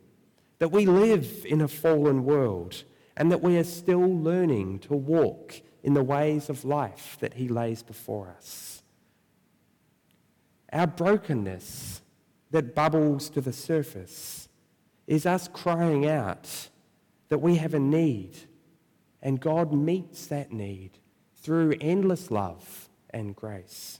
that 0.61 0.71
we 0.71 0.85
live 0.85 1.43
in 1.49 1.59
a 1.59 1.67
fallen 1.67 2.23
world, 2.23 2.83
and 3.17 3.31
that 3.31 3.41
we 3.41 3.57
are 3.57 3.63
still 3.63 4.15
learning 4.21 4.77
to 4.77 4.93
walk 4.93 5.59
in 5.81 5.95
the 5.95 6.03
ways 6.03 6.51
of 6.51 6.63
life 6.63 7.17
that 7.19 7.33
He 7.33 7.47
lays 7.47 7.81
before 7.81 8.29
us. 8.37 8.83
Our 10.71 10.85
brokenness 10.85 12.03
that 12.51 12.75
bubbles 12.75 13.27
to 13.31 13.41
the 13.41 13.51
surface 13.51 14.49
is 15.07 15.25
us 15.25 15.47
crying 15.47 16.07
out 16.07 16.69
that 17.29 17.39
we 17.39 17.55
have 17.55 17.73
a 17.73 17.79
need, 17.79 18.37
and 19.19 19.39
God 19.39 19.73
meets 19.73 20.27
that 20.27 20.51
need 20.51 20.91
through 21.37 21.73
endless 21.81 22.29
love 22.29 22.87
and 23.09 23.35
grace. 23.35 23.99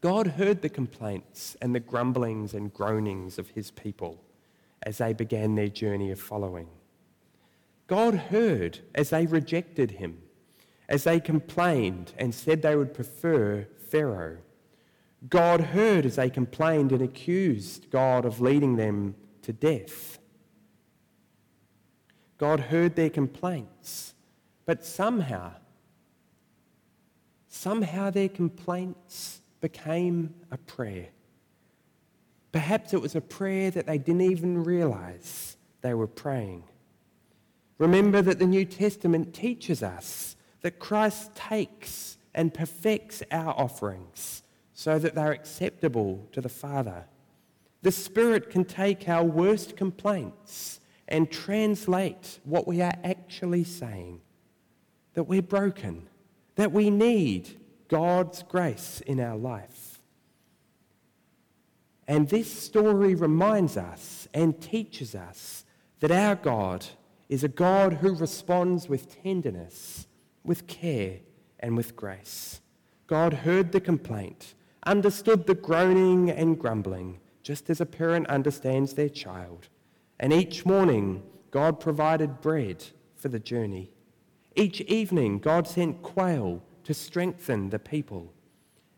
God 0.00 0.26
heard 0.28 0.62
the 0.62 0.70
complaints 0.70 1.54
and 1.60 1.74
the 1.74 1.80
grumblings 1.80 2.54
and 2.54 2.72
groanings 2.72 3.38
of 3.38 3.50
his 3.50 3.70
people 3.70 4.24
as 4.82 4.98
they 4.98 5.12
began 5.12 5.54
their 5.54 5.68
journey 5.68 6.10
of 6.10 6.20
following. 6.20 6.68
God 7.86 8.14
heard 8.14 8.80
as 8.94 9.10
they 9.10 9.26
rejected 9.26 9.92
him, 9.92 10.18
as 10.88 11.04
they 11.04 11.20
complained 11.20 12.12
and 12.18 12.34
said 12.34 12.62
they 12.62 12.76
would 12.76 12.94
prefer 12.94 13.66
Pharaoh. 13.88 14.38
God 15.28 15.60
heard 15.60 16.06
as 16.06 16.16
they 16.16 16.30
complained 16.30 16.92
and 16.92 17.02
accused 17.02 17.90
God 17.90 18.24
of 18.24 18.40
leading 18.40 18.76
them 18.76 19.16
to 19.42 19.52
death. 19.52 20.18
God 22.36 22.60
heard 22.60 22.94
their 22.94 23.10
complaints, 23.10 24.14
But 24.64 24.84
somehow, 24.84 25.54
somehow 27.48 28.10
their 28.10 28.28
complaints 28.28 29.40
became 29.60 30.34
a 30.50 30.58
prayer. 30.58 31.08
Perhaps 32.52 32.94
it 32.94 33.00
was 33.00 33.14
a 33.14 33.20
prayer 33.20 33.70
that 33.70 33.86
they 33.86 33.98
didn't 33.98 34.22
even 34.22 34.64
realize 34.64 35.56
they 35.82 35.94
were 35.94 36.06
praying. 36.06 36.64
Remember 37.78 38.22
that 38.22 38.38
the 38.38 38.46
New 38.46 38.64
Testament 38.64 39.34
teaches 39.34 39.82
us 39.82 40.36
that 40.62 40.78
Christ 40.78 41.34
takes 41.34 42.18
and 42.34 42.52
perfects 42.52 43.22
our 43.30 43.54
offerings 43.58 44.42
so 44.72 44.98
that 44.98 45.14
they're 45.14 45.32
acceptable 45.32 46.26
to 46.32 46.40
the 46.40 46.48
Father. 46.48 47.06
The 47.82 47.92
Spirit 47.92 48.50
can 48.50 48.64
take 48.64 49.08
our 49.08 49.24
worst 49.24 49.76
complaints 49.76 50.80
and 51.06 51.30
translate 51.30 52.40
what 52.44 52.66
we 52.66 52.82
are 52.82 52.94
actually 53.04 53.64
saying 53.64 54.20
that 55.14 55.24
we're 55.24 55.42
broken, 55.42 56.08
that 56.56 56.70
we 56.70 56.90
need 56.90 57.48
God's 57.88 58.42
grace 58.42 59.00
in 59.06 59.18
our 59.18 59.36
life. 59.36 59.87
And 62.08 62.30
this 62.30 62.50
story 62.50 63.14
reminds 63.14 63.76
us 63.76 64.26
and 64.32 64.60
teaches 64.60 65.14
us 65.14 65.66
that 66.00 66.10
our 66.10 66.34
God 66.34 66.86
is 67.28 67.44
a 67.44 67.48
God 67.48 67.94
who 67.94 68.14
responds 68.14 68.88
with 68.88 69.22
tenderness, 69.22 70.06
with 70.42 70.66
care, 70.66 71.18
and 71.60 71.76
with 71.76 71.94
grace. 71.94 72.62
God 73.06 73.34
heard 73.34 73.72
the 73.72 73.80
complaint, 73.80 74.54
understood 74.86 75.46
the 75.46 75.54
groaning 75.54 76.30
and 76.30 76.58
grumbling, 76.58 77.20
just 77.42 77.68
as 77.68 77.80
a 77.80 77.86
parent 77.86 78.26
understands 78.28 78.94
their 78.94 79.10
child. 79.10 79.68
And 80.18 80.32
each 80.32 80.64
morning, 80.64 81.22
God 81.50 81.78
provided 81.78 82.40
bread 82.40 82.84
for 83.16 83.28
the 83.28 83.38
journey. 83.38 83.90
Each 84.56 84.80
evening, 84.82 85.40
God 85.40 85.68
sent 85.68 86.02
quail 86.02 86.62
to 86.84 86.94
strengthen 86.94 87.68
the 87.68 87.78
people. 87.78 88.32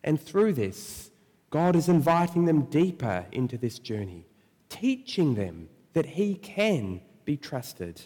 And 0.04 0.20
through 0.20 0.52
this, 0.52 1.09
God 1.50 1.74
is 1.74 1.88
inviting 1.88 2.44
them 2.44 2.62
deeper 2.62 3.26
into 3.32 3.58
this 3.58 3.78
journey, 3.78 4.26
teaching 4.68 5.34
them 5.34 5.68
that 5.92 6.06
He 6.06 6.36
can 6.36 7.00
be 7.24 7.36
trusted. 7.36 8.02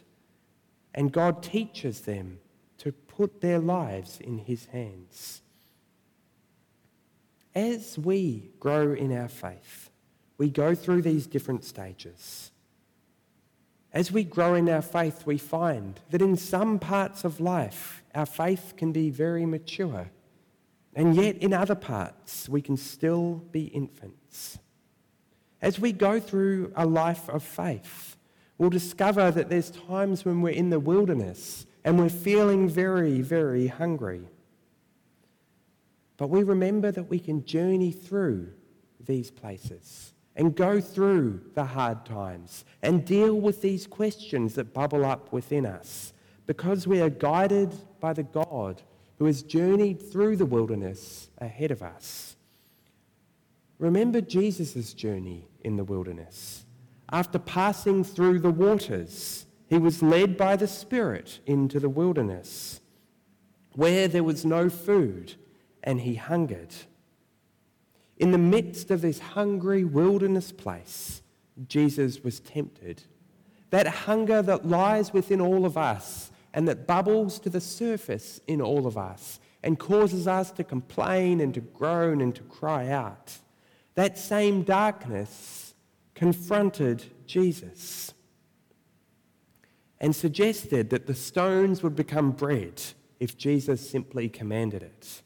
And 0.94 1.12
God 1.12 1.42
teaches 1.42 2.02
them 2.02 2.38
to 2.78 2.92
put 2.92 3.40
their 3.40 3.58
lives 3.58 4.18
in 4.20 4.38
His 4.38 4.66
hands. 4.66 5.42
As 7.54 7.98
we 7.98 8.50
grow 8.58 8.94
in 8.94 9.16
our 9.16 9.28
faith, 9.28 9.90
we 10.38 10.50
go 10.50 10.74
through 10.74 11.02
these 11.02 11.26
different 11.26 11.64
stages. 11.64 12.50
As 13.92 14.10
we 14.10 14.24
grow 14.24 14.54
in 14.54 14.68
our 14.68 14.82
faith, 14.82 15.24
we 15.24 15.38
find 15.38 16.00
that 16.10 16.20
in 16.20 16.36
some 16.36 16.80
parts 16.80 17.22
of 17.22 17.40
life, 17.40 18.02
our 18.12 18.26
faith 18.26 18.74
can 18.76 18.90
be 18.90 19.10
very 19.10 19.46
mature. 19.46 20.10
And 20.94 21.16
yet, 21.16 21.38
in 21.38 21.52
other 21.52 21.74
parts, 21.74 22.48
we 22.48 22.62
can 22.62 22.76
still 22.76 23.42
be 23.50 23.64
infants. 23.64 24.58
As 25.60 25.80
we 25.80 25.92
go 25.92 26.20
through 26.20 26.72
a 26.76 26.86
life 26.86 27.28
of 27.28 27.42
faith, 27.42 28.16
we'll 28.58 28.70
discover 28.70 29.30
that 29.30 29.48
there's 29.48 29.70
times 29.70 30.24
when 30.24 30.40
we're 30.40 30.50
in 30.50 30.70
the 30.70 30.78
wilderness 30.78 31.66
and 31.84 31.98
we're 31.98 32.08
feeling 32.08 32.68
very, 32.68 33.20
very 33.22 33.66
hungry. 33.66 34.28
But 36.16 36.30
we 36.30 36.42
remember 36.42 36.92
that 36.92 37.10
we 37.10 37.18
can 37.18 37.44
journey 37.44 37.90
through 37.90 38.52
these 39.00 39.30
places 39.30 40.12
and 40.36 40.54
go 40.54 40.80
through 40.80 41.40
the 41.54 41.64
hard 41.64 42.04
times 42.06 42.64
and 42.82 43.04
deal 43.04 43.34
with 43.34 43.62
these 43.62 43.86
questions 43.86 44.54
that 44.54 44.72
bubble 44.72 45.04
up 45.04 45.32
within 45.32 45.66
us 45.66 46.12
because 46.46 46.86
we 46.86 47.00
are 47.00 47.10
guided 47.10 47.74
by 48.00 48.12
the 48.12 48.22
God 48.22 48.82
who 49.18 49.26
has 49.26 49.42
journeyed 49.42 50.00
through 50.00 50.36
the 50.36 50.46
wilderness 50.46 51.28
ahead 51.38 51.70
of 51.70 51.82
us. 51.82 52.36
Remember 53.78 54.20
Jesus' 54.20 54.94
journey 54.94 55.48
in 55.62 55.76
the 55.76 55.84
wilderness. 55.84 56.64
After 57.10 57.38
passing 57.38 58.02
through 58.02 58.40
the 58.40 58.50
waters, 58.50 59.46
he 59.66 59.78
was 59.78 60.02
led 60.02 60.36
by 60.36 60.56
the 60.56 60.66
Spirit 60.66 61.40
into 61.46 61.80
the 61.80 61.88
wilderness, 61.88 62.80
where 63.72 64.08
there 64.08 64.24
was 64.24 64.44
no 64.44 64.68
food, 64.68 65.34
and 65.82 66.00
he 66.00 66.14
hungered. 66.14 66.74
In 68.18 68.30
the 68.30 68.38
midst 68.38 68.90
of 68.90 69.00
this 69.00 69.18
hungry 69.18 69.84
wilderness 69.84 70.52
place, 70.52 71.22
Jesus 71.68 72.22
was 72.22 72.40
tempted. 72.40 73.02
That 73.70 73.86
hunger 73.86 74.42
that 74.42 74.68
lies 74.68 75.12
within 75.12 75.40
all 75.40 75.64
of 75.64 75.76
us 75.76 76.30
and 76.54 76.68
that 76.68 76.86
bubbles 76.86 77.40
to 77.40 77.50
the 77.50 77.60
surface 77.60 78.40
in 78.46 78.62
all 78.62 78.86
of 78.86 78.96
us 78.96 79.40
and 79.62 79.78
causes 79.78 80.28
us 80.28 80.52
to 80.52 80.62
complain 80.62 81.40
and 81.40 81.52
to 81.52 81.60
groan 81.60 82.20
and 82.20 82.34
to 82.36 82.42
cry 82.44 82.88
out. 82.88 83.36
That 83.96 84.16
same 84.16 84.62
darkness 84.62 85.74
confronted 86.14 87.04
Jesus 87.26 88.14
and 90.00 90.14
suggested 90.14 90.90
that 90.90 91.06
the 91.06 91.14
stones 91.14 91.82
would 91.82 91.96
become 91.96 92.30
bread 92.30 92.80
if 93.18 93.36
Jesus 93.36 93.90
simply 93.90 94.28
commanded 94.28 94.82
it. 94.82 95.22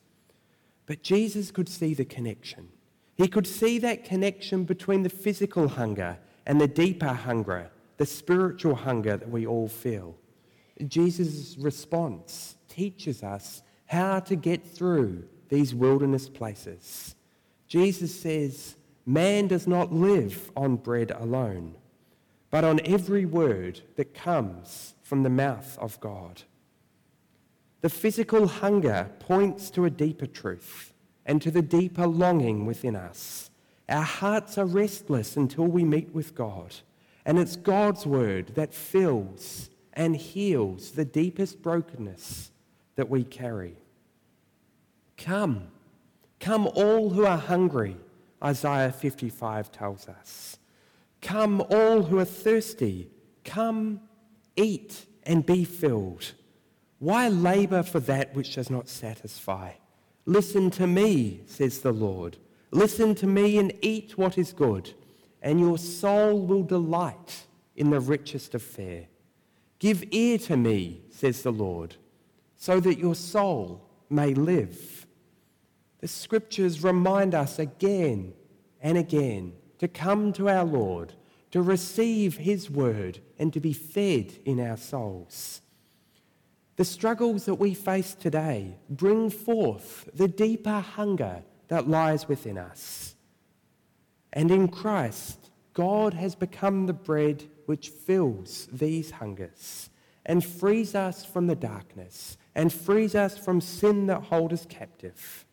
But 0.87 1.03
Jesus 1.03 1.51
could 1.51 1.69
see 1.69 1.93
the 1.93 2.07
connection. 2.07 2.69
He 3.17 3.29
could 3.29 3.47
see 3.47 3.79
that 3.81 4.05
connection 4.05 4.65
between 4.65 5.03
the 5.03 5.11
physical 5.11 5.69
hunger 5.69 6.19
and 6.47 6.59
the 6.59 6.69
deeper 6.69 7.13
hunger, 7.13 7.71
the 7.99 8.07
spiritual 8.07 8.77
hunger 8.77 9.19
that 9.19 9.29
we 9.29 9.47
all 9.47 9.69
feel. 9.69 10.17
Jesus' 10.87 11.57
response 11.59 12.57
teaches 12.69 13.23
us 13.23 13.63
how 13.87 14.21
to 14.21 14.37
get 14.37 14.67
through 14.67 15.25
these 15.49 15.75
wilderness 15.75 16.29
places. 16.29 17.15
Jesus 17.67 18.15
says, 18.15 18.77
Man 19.05 19.49
does 19.49 19.67
not 19.67 19.93
live 19.93 20.51
on 20.57 20.77
bread 20.77 21.11
alone, 21.11 21.75
but 22.51 22.65
on 22.65 22.81
every 22.85 23.25
word 23.25 23.81
that 23.97 24.15
comes 24.15 24.95
from 25.03 25.23
the 25.23 25.31
mouth 25.31 25.79
of 25.79 25.99
God. 26.01 26.43
The 27.81 27.89
physical 27.89 28.47
hunger 28.47 29.11
points 29.19 29.71
to 29.71 29.85
a 29.85 29.91
deeper 29.91 30.27
truth 30.27 30.93
and 31.25 31.41
to 31.43 31.51
the 31.51 31.63
deeper 31.63 32.07
longing 32.07 32.67
within 32.67 32.97
us. 32.97 33.51
Our 33.89 34.03
hearts 34.03 34.59
are 34.59 34.67
restless 34.67 35.37
until 35.37 35.67
we 35.67 35.85
meet 35.85 36.13
with 36.15 36.35
God, 36.35 36.75
and 37.25 37.39
it's 37.39 37.57
God's 37.57 38.05
word 38.05 38.55
that 38.55 38.75
fills 38.75 39.71
and 39.99 40.15
heals 40.15 40.93
the 40.93 41.05
deepest 41.05 41.61
brokenness 41.61 42.53
that 42.95 43.11
we 43.11 43.25
carry. 43.25 43.77
Come, 45.17 45.65
come, 46.39 46.69
all 46.69 47.11
who 47.11 47.27
are 47.27 47.37
hungry, 47.37 47.97
Isaiah 48.43 48.93
55 48.93 49.73
tells 49.73 50.09
us. 50.09 50.57
Come, 51.21 51.61
all 51.69 52.05
who 52.05 52.21
are 52.21 52.25
thirsty, 52.25 53.11
come, 53.45 54.01
eat 54.55 55.05
and 55.25 55.45
be 55.45 55.65
filled. 55.65 56.33
Why 57.01 57.27
labor 57.29 57.83
for 57.83 57.99
that 57.99 58.37
which 58.37 58.55
does 58.55 58.71
not 58.71 58.89
satisfy? 58.89 59.73
Listen 60.27 60.71
to 60.71 60.87
me, 60.87 61.41
says 61.47 61.81
the 61.81 61.93
Lord. 61.93 62.37
Listen 62.71 63.17
to 63.17 63.27
me 63.27 63.59
and 63.59 63.73
eat 63.83 64.17
what 64.17 64.39
is 64.39 64.53
good, 64.53 64.95
and 65.43 65.59
your 65.59 65.77
soul 65.77 66.47
will 66.47 66.63
delight 66.63 67.47
in 67.75 67.91
the 67.91 67.99
richest 67.99 68.55
of 68.55 68.63
fare. 68.63 69.09
Give 69.79 70.05
ear 70.11 70.39
to 70.39 70.57
me, 70.57 71.03
says 71.11 71.43
the 71.43 71.53
Lord, 71.53 71.97
so 72.57 72.81
that 72.81 72.99
your 72.99 73.15
soul 73.15 73.89
may 74.11 74.35
live. 74.35 75.07
The 76.01 76.09
scriptures 76.09 76.83
remind 76.83 77.35
us 77.35 77.59
again 77.59 78.33
and 78.81 78.99
again 78.99 79.53
to 79.79 79.89
come 79.89 80.33
to 80.35 80.49
our 80.49 80.65
Lord, 80.65 81.15
to 81.53 81.63
receive 81.63 82.39
his 82.39 82.71
word, 82.71 83.21
and 83.39 83.53
to 83.53 83.61
be 83.61 83.73
fed 83.73 84.35
in 84.45 84.61
our 84.61 84.77
souls. 84.77 85.61
The 86.77 86.85
struggles 86.85 87.45
that 87.47 87.55
we 87.55 87.75
face 87.75 88.15
today 88.15 88.79
bring 88.89 89.31
forth 89.31 90.09
the 90.15 90.29
deeper 90.29 90.81
hunger 90.81 91.43
that 91.69 91.89
lies 91.89 92.29
within 92.29 92.59
us. 92.59 93.15
And 94.33 94.51
in 94.51 94.69
Christ, 94.69 95.51
God 95.75 96.15
has 96.15 96.35
become 96.35 96.87
the 96.87 96.93
bread 96.93 97.45
which 97.69 97.91
fills 97.91 98.67
these 98.73 99.11
hungers 99.11 99.91
and 100.25 100.43
frees 100.43 100.95
us 100.95 101.23
from 101.23 101.49
the 101.49 101.55
darkness 101.55 102.39
and 102.55 102.73
frees 102.73 103.15
us 103.15 103.37
from 103.37 103.61
sin 103.61 104.07
that 104.07 104.23
hold 104.23 104.55
us 104.55 104.65
captive. 104.65 105.45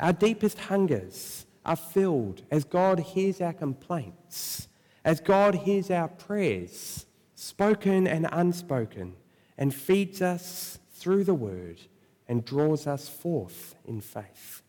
Our 0.00 0.12
deepest 0.12 0.58
hungers 0.58 1.46
are 1.64 1.76
filled 1.76 2.42
as 2.50 2.64
God 2.64 2.98
hears 2.98 3.40
our 3.40 3.52
complaints, 3.52 4.66
as 5.04 5.20
God 5.20 5.54
hears 5.54 5.92
our 5.92 6.08
prayers, 6.08 7.06
spoken 7.36 8.08
and 8.08 8.26
unspoken 8.32 9.14
and 9.56 9.72
feeds 9.72 10.20
us 10.20 10.80
through 10.94 11.22
the 11.22 11.34
word 11.34 11.80
and 12.26 12.44
draws 12.44 12.88
us 12.88 13.08
forth 13.08 13.76
in 13.84 14.00
faith. 14.00 14.62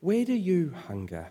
Where 0.00 0.24
do 0.24 0.34
you 0.34 0.74
hunger? 0.88 1.30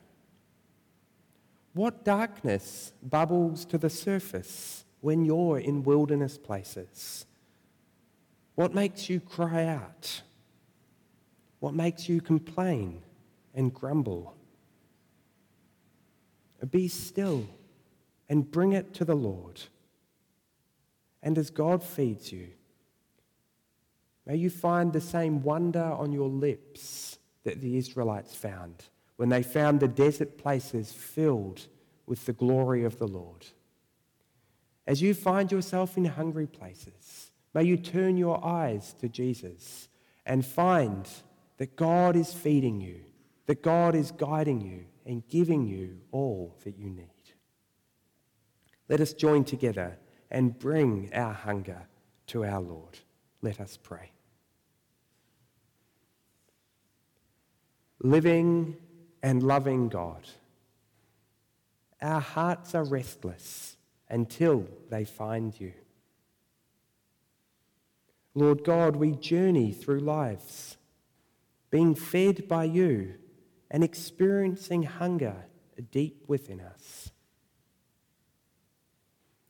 What 1.73 2.03
darkness 2.03 2.91
bubbles 3.01 3.65
to 3.65 3.77
the 3.77 3.89
surface 3.89 4.83
when 4.99 5.23
you're 5.23 5.59
in 5.59 5.83
wilderness 5.83 6.37
places? 6.37 7.25
What 8.55 8.73
makes 8.73 9.09
you 9.09 9.19
cry 9.19 9.65
out? 9.65 10.21
What 11.59 11.73
makes 11.73 12.09
you 12.09 12.19
complain 12.19 13.01
and 13.53 13.73
grumble? 13.73 14.35
Be 16.69 16.87
still 16.87 17.47
and 18.29 18.49
bring 18.49 18.73
it 18.73 18.93
to 18.95 19.05
the 19.05 19.15
Lord. 19.15 19.61
And 21.23 21.37
as 21.37 21.49
God 21.49 21.83
feeds 21.83 22.31
you, 22.31 22.49
may 24.25 24.35
you 24.35 24.49
find 24.49 24.91
the 24.91 25.01
same 25.01 25.41
wonder 25.41 25.83
on 25.83 26.11
your 26.11 26.29
lips 26.29 27.17
that 27.43 27.61
the 27.61 27.77
Israelites 27.77 28.35
found 28.35 28.85
when 29.21 29.29
they 29.29 29.43
found 29.43 29.79
the 29.79 29.87
desert 29.87 30.35
places 30.35 30.91
filled 30.91 31.67
with 32.07 32.25
the 32.25 32.33
glory 32.33 32.83
of 32.83 32.97
the 32.97 33.07
Lord. 33.07 33.45
As 34.87 34.99
you 34.99 35.13
find 35.13 35.51
yourself 35.51 35.95
in 35.95 36.05
hungry 36.05 36.47
places, 36.47 37.29
may 37.53 37.63
you 37.63 37.77
turn 37.77 38.17
your 38.17 38.43
eyes 38.43 38.95
to 38.99 39.07
Jesus 39.07 39.89
and 40.25 40.43
find 40.43 41.07
that 41.57 41.75
God 41.75 42.15
is 42.15 42.33
feeding 42.33 42.81
you, 42.81 43.01
that 43.45 43.61
God 43.61 43.93
is 43.93 44.09
guiding 44.09 44.59
you 44.59 44.85
and 45.05 45.21
giving 45.27 45.67
you 45.67 45.99
all 46.11 46.57
that 46.63 46.79
you 46.79 46.89
need. 46.89 47.05
Let 48.89 49.01
us 49.01 49.13
join 49.13 49.43
together 49.43 49.99
and 50.31 50.57
bring 50.57 51.11
our 51.13 51.33
hunger 51.33 51.83
to 52.25 52.43
our 52.43 52.59
Lord. 52.59 52.97
Let 53.43 53.61
us 53.61 53.77
pray. 53.77 54.13
Living 57.99 58.77
and 59.23 59.43
loving 59.43 59.89
God, 59.89 60.27
our 62.01 62.21
hearts 62.21 62.73
are 62.73 62.83
restless 62.83 63.77
until 64.09 64.67
they 64.89 65.05
find 65.05 65.59
you. 65.59 65.73
Lord 68.33 68.63
God, 68.63 68.95
we 68.95 69.11
journey 69.11 69.71
through 69.71 69.99
lives, 69.99 70.77
being 71.69 71.95
fed 71.95 72.47
by 72.47 72.63
you 72.63 73.15
and 73.69 73.83
experiencing 73.83 74.83
hunger 74.83 75.45
deep 75.89 76.25
within 76.27 76.59
us. 76.59 77.11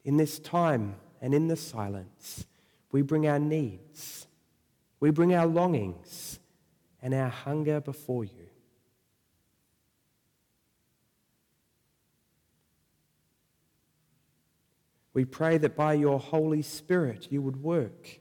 In 0.04 0.18
this 0.18 0.40
time 0.40 0.96
and 1.22 1.34
in 1.34 1.48
the 1.48 1.56
silence, 1.56 2.46
we 2.92 3.02
bring 3.02 3.28
our 3.28 3.40
needs, 3.40 4.28
we 5.00 5.12
bring 5.12 5.34
our 5.34 5.46
longings 5.46 6.40
and 7.02 7.14
our 7.14 7.30
hunger 7.30 7.82
before 7.82 8.24
you. 8.24 8.51
We 15.14 15.26
pray 15.26 15.58
that 15.58 15.76
by 15.76 15.94
your 15.94 16.20
Holy 16.20 16.62
Spirit 16.62 17.28
you 17.30 17.42
would 17.42 17.62
work, 17.62 18.20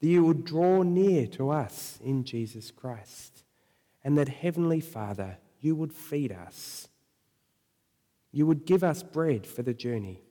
that 0.00 0.08
you 0.08 0.24
would 0.24 0.44
draw 0.44 0.82
near 0.82 1.26
to 1.28 1.50
us 1.50 1.98
in 2.02 2.24
Jesus 2.24 2.70
Christ, 2.70 3.42
and 4.04 4.16
that, 4.16 4.28
Heavenly 4.28 4.80
Father, 4.80 5.38
you 5.60 5.74
would 5.74 5.92
feed 5.92 6.32
us. 6.32 6.88
You 8.30 8.46
would 8.46 8.64
give 8.64 8.84
us 8.84 9.02
bread 9.02 9.46
for 9.46 9.62
the 9.62 9.74
journey 9.74 10.22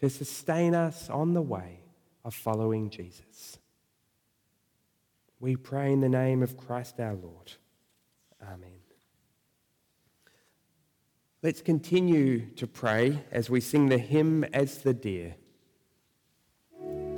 to 0.00 0.10
sustain 0.10 0.74
us 0.74 1.08
on 1.08 1.34
the 1.34 1.42
way 1.42 1.80
of 2.24 2.34
following 2.34 2.90
Jesus. 2.90 3.58
We 5.38 5.56
pray 5.56 5.92
in 5.92 6.00
the 6.00 6.08
name 6.08 6.42
of 6.42 6.56
Christ 6.56 6.98
our 6.98 7.14
Lord. 7.14 7.52
Amen. 8.42 8.71
Let's 11.44 11.60
continue 11.60 12.46
to 12.54 12.68
pray 12.68 13.18
as 13.32 13.50
we 13.50 13.60
sing 13.60 13.88
the 13.88 13.98
hymn 13.98 14.44
As 14.52 14.78
the 14.78 14.94
Deer. 14.94 15.34